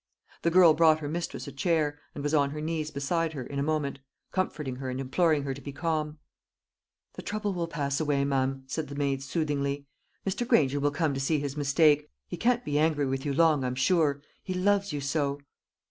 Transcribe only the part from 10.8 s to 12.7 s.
come to see his mistake. He can't